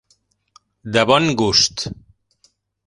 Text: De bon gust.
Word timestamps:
De 0.95 1.03
bon 1.11 1.31
gust. 1.43 1.87